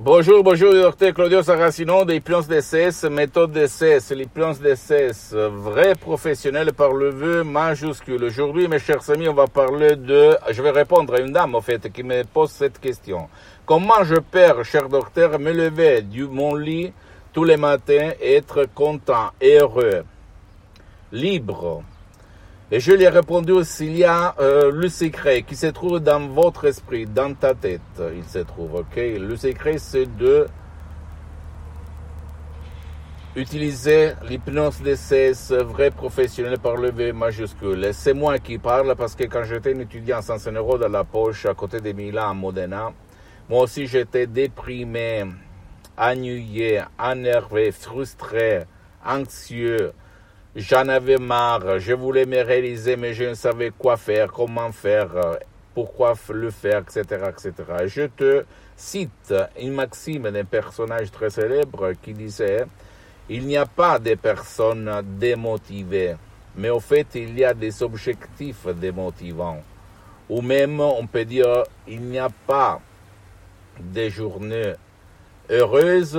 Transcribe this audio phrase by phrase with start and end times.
[0.00, 7.08] Bonjour, bonjour, docteur Claudio Saracino d'hypnose DCS, méthode DCS, l'hypnose DCS, vrai professionnel par le
[7.08, 8.22] vœu majuscule.
[8.22, 11.60] Aujourd'hui, mes chers amis, on va parler de, je vais répondre à une dame, en
[11.60, 13.28] fait, qui me pose cette question.
[13.66, 16.92] Comment je perds, cher docteur, me lever du mon lit
[17.32, 20.04] tous les matins et être content, heureux,
[21.10, 21.82] libre,
[22.70, 26.28] et je lui ai répondu s'il y a euh, le secret qui se trouve dans
[26.28, 27.80] votre esprit, dans ta tête,
[28.14, 28.96] il se trouve, ok?
[28.96, 30.46] Le secret, c'est de
[33.36, 37.88] utiliser l'hypnose DCS vrai professionnel par le V majuscule.
[37.92, 41.04] C'est moi qui parle parce que quand j'étais un étudiant sans un euro dans la
[41.04, 42.92] poche à côté de Milan, à Modena,
[43.48, 45.24] moi aussi j'étais déprimé,
[45.96, 48.64] ennuyé, énervé, frustré,
[49.06, 49.92] anxieux,
[50.58, 55.10] J'en avais marre, je voulais me réaliser, mais je ne savais quoi faire, comment faire,
[55.72, 57.52] pourquoi le faire, etc., etc.
[57.86, 58.44] Je te
[58.74, 62.66] cite une maxime d'un personnage très célèbre qui disait
[63.28, 66.16] Il n'y a pas de personnes démotivées,
[66.56, 69.62] mais au fait, il y a des objectifs démotivants.
[70.28, 72.80] Ou même, on peut dire Il n'y a pas
[73.78, 74.74] des journées
[75.48, 76.18] heureuses,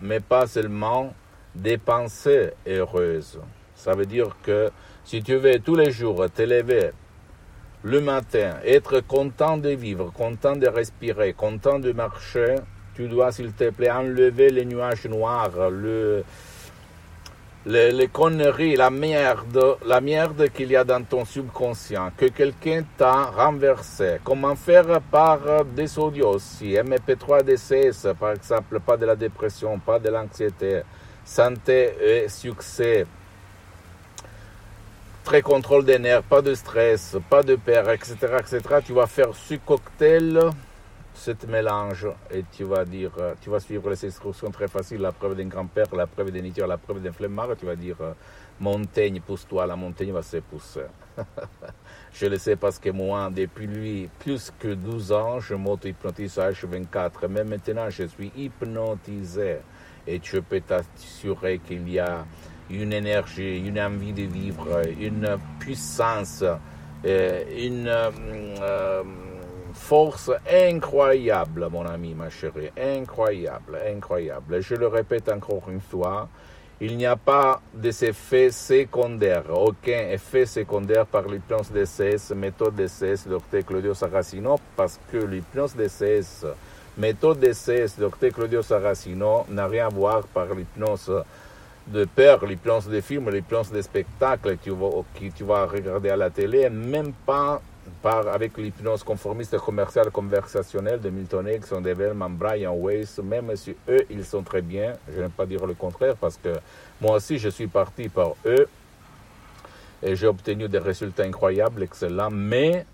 [0.00, 1.12] mais pas seulement
[1.58, 3.40] des pensées heureuses.
[3.74, 4.70] Ça veut dire que
[5.04, 6.90] si tu veux tous les jours te lever
[7.82, 12.56] le matin, être content de vivre, content de respirer, content de marcher,
[12.94, 16.24] tu dois, s'il te plaît, enlever les nuages noirs, le,
[17.66, 23.26] les, conneries, la merde, la merde qu'il y a dans ton subconscient, que quelqu'un t'a
[23.26, 24.18] renversé.
[24.24, 29.98] Comment faire par des audios aussi, MP3 DCS, par exemple, pas de la dépression, pas
[29.98, 30.82] de l'anxiété
[31.28, 33.06] santé et succès.
[35.24, 38.60] Très contrôle des nerfs, pas de stress, pas de peur, etc., etc.
[38.84, 40.40] Tu vas faire ce cocktail,
[41.18, 45.36] ce mélange, et tu vas dire, tu vas suivre les instructions très faciles, la preuve
[45.36, 47.96] d'un grand-père, la preuve d'un niteur, la preuve d'un flemmard, tu vas dire,
[48.60, 50.86] montagne, pousse-toi, la montagne va se pousser.
[52.12, 56.50] je le sais parce que moi, depuis lui, plus que 12 ans, je m'auto-hypnotise à
[56.50, 57.28] H24.
[57.28, 59.58] Même maintenant, je suis hypnotisé
[60.06, 62.24] et tu peux t'assurer qu'il y a
[62.70, 66.44] une énergie, une envie de vivre, une puissance,
[67.04, 69.02] euh, une euh,
[69.78, 74.60] force incroyable, mon ami, ma chérie, incroyable, incroyable.
[74.60, 76.28] Je le répète encore une fois,
[76.80, 83.64] il n'y a pas d'effets secondaires, aucun effet secondaire par l'hypnose DCS, méthode DCS, docteur
[83.64, 86.46] Claudio Saracino, parce que l'hypnose DCS
[86.98, 91.12] méthode d'essai, docteur Claudio Saracino, n'a rien à voir par l'hypnose
[91.86, 96.28] de peur, l'hypnose des films, l'hypnose des spectacles tu, que tu vas regarder à la
[96.28, 97.62] télé, même pas
[98.02, 104.04] par, avec l'hypnose conformiste commerciale conversationnelle de Milton Erickson, Develman, Brian Weiss, même si eux,
[104.10, 106.54] ils sont très bien, je vais pas dire le contraire, parce que
[107.00, 108.68] moi aussi, je suis parti par eux,
[110.02, 112.86] et j'ai obtenu des résultats incroyables, excellents, mais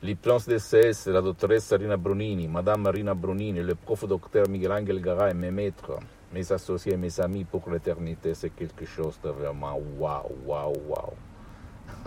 [0.00, 5.34] L'hypnose c'est la doctoresse Rina Brunini, Madame Marina Brunini, le prof docteur Miguel Angel Garay,
[5.34, 5.98] mes maîtres,
[6.32, 11.14] mes associés, mes amis pour l'éternité, c'est quelque chose de vraiment waouh, waouh, waouh.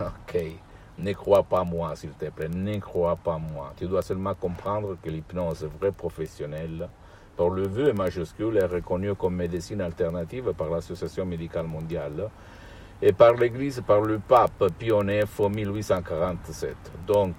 [0.00, 0.42] Ok,
[1.02, 3.72] ne crois pas moi, s'il te plaît, ne crois pas moi.
[3.76, 6.88] Tu dois seulement comprendre que l'hypnose vraie professionnelle,
[7.36, 12.30] par le vœu majuscule, est reconnue comme médecine alternative par l'Association médicale mondiale
[13.00, 16.76] et par l'Église, par le pape IX en 1847.
[17.06, 17.34] Donc,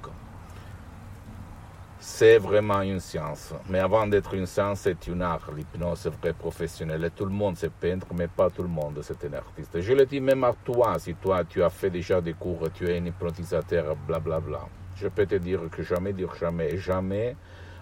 [2.05, 3.53] c'est vraiment une science.
[3.69, 5.49] Mais avant d'être une science, c'est une art.
[5.55, 7.09] L'hypnose est vrai professionnel.
[7.15, 9.79] Tout le monde sait peindre, mais pas tout le monde c'est un artiste.
[9.79, 12.89] Je le dis même à toi, si toi tu as fait déjà des cours, tu
[12.89, 14.39] es un hypnotisateur, blablabla.
[14.41, 14.69] Bla, bla.
[14.97, 17.37] Je peux te dire que jamais dire jamais, jamais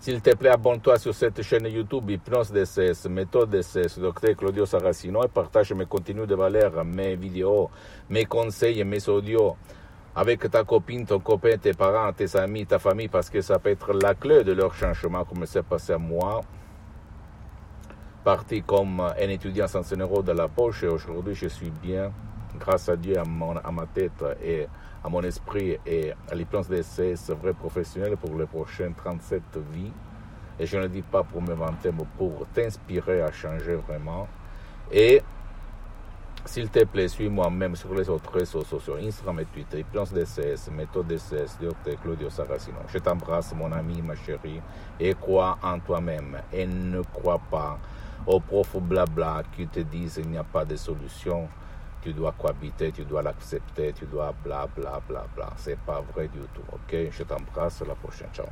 [0.00, 5.22] S'il te plaît, abonne-toi sur cette chaîne YouTube Hypnose DCS, méthode DCS, docteur Claudio Saracino,
[5.22, 7.70] et partage mes contenus de valeur, mes vidéos,
[8.08, 9.54] mes conseils, mes audios
[10.14, 13.70] avec ta copine, ton copain, tes parents, tes amis, ta famille, parce que ça peut
[13.70, 16.40] être la clé de leur changement, comme c'est passé à moi.
[18.24, 22.12] Parti comme un étudiant sans euros de la poche, et aujourd'hui je suis bien,
[22.58, 24.66] grâce à Dieu, à, mon, à ma tête et
[25.02, 29.42] à mon esprit et à l'hypnose d'essai, c'est vrai professionnel pour les prochaines 37
[29.72, 29.92] vies.
[30.58, 34.28] Et je ne dis pas pour me vanter, mais pour t'inspirer à changer vraiment.
[34.92, 35.22] Et
[36.50, 40.68] s'il te plaît, suis-moi même sur les autres réseaux sociaux, Instagram et Twitter, Hypnose DCS,
[40.72, 41.96] Méthode DCS, Dr.
[42.02, 42.78] Claudio Saracino.
[42.92, 44.60] Je t'embrasse, mon ami, ma chérie,
[44.98, 46.38] et crois en toi-même.
[46.52, 47.78] Et ne crois pas
[48.26, 51.48] aux profs blabla qui te disent qu'il n'y a pas de solution
[52.02, 55.50] tu dois cohabiter, tu dois l'accepter, tu dois bla bla bla bla.
[55.56, 56.96] C'est pas vrai du tout, ok?
[57.10, 58.46] Je t'embrasse, à la prochaine, ciao.